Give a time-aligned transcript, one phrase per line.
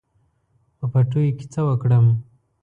[0.77, 2.05] په پټیو کې څه وکړم.